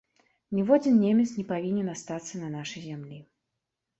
Ніводзін 0.59 0.95
немец 1.01 1.25
не 1.41 1.43
павінен 1.51 1.91
астацца 1.95 2.35
на 2.43 2.49
нашай 2.57 2.81
зямлі. 2.89 3.21